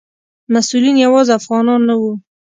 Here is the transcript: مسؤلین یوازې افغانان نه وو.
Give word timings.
مسؤلین 0.53 0.95
یوازې 1.05 1.31
افغانان 1.39 1.81
نه 1.89 1.95
وو. 2.01 2.13